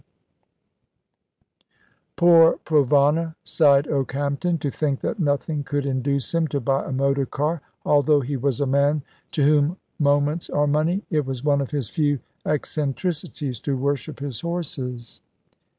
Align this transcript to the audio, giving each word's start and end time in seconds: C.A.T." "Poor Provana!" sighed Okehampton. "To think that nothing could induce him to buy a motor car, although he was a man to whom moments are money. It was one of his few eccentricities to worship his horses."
C.A.T." 0.03 1.67
"Poor 2.15 2.57
Provana!" 2.65 3.35
sighed 3.43 3.87
Okehampton. 3.87 4.57
"To 4.57 4.71
think 4.71 5.01
that 5.01 5.19
nothing 5.19 5.63
could 5.63 5.85
induce 5.85 6.33
him 6.33 6.47
to 6.47 6.59
buy 6.59 6.85
a 6.85 6.91
motor 6.91 7.27
car, 7.27 7.61
although 7.85 8.21
he 8.21 8.35
was 8.35 8.59
a 8.59 8.65
man 8.65 9.03
to 9.33 9.43
whom 9.43 9.77
moments 9.99 10.49
are 10.49 10.65
money. 10.65 11.03
It 11.11 11.27
was 11.27 11.43
one 11.43 11.61
of 11.61 11.69
his 11.69 11.87
few 11.87 12.17
eccentricities 12.47 13.59
to 13.59 13.77
worship 13.77 14.21
his 14.21 14.41
horses." 14.41 15.21